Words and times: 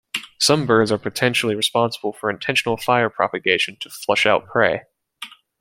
Some 0.39 0.65
birds 0.65 0.91
are 0.91 0.97
potentially 0.97 1.53
responsible 1.53 2.11
for 2.11 2.31
intentional 2.31 2.75
fire 2.75 3.07
propagation 3.07 3.77
to 3.81 3.89
flush 3.91 4.25
out 4.25 4.47
prey. 4.47 4.81